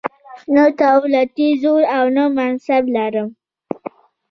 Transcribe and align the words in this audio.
نه 0.55 0.65
دولتي 0.83 1.47
زور 1.61 1.83
او 1.97 2.05
منصب 2.37 2.83
لرم. 2.95 3.29